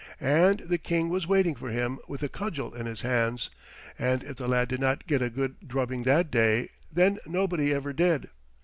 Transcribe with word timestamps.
And 0.19 0.61
the 0.61 0.79
King 0.79 1.09
was 1.09 1.27
waiting 1.27 1.53
for 1.53 1.69
him 1.69 1.99
with 2.07 2.23
a 2.23 2.27
cudgel 2.27 2.73
in 2.73 2.87
his 2.87 3.01
hands, 3.01 3.51
and 3.99 4.23
if 4.23 4.37
the 4.37 4.47
lad 4.47 4.67
did 4.69 4.79
not 4.79 5.05
get 5.05 5.21
a 5.21 5.29
good 5.29 5.57
drubbing 5.67 6.05
that 6.05 6.31
day, 6.31 6.69
then 6.91 7.19
nobody 7.27 7.71
ever 7.71 7.93
did. 7.93 8.31